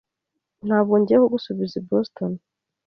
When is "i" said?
1.81-1.85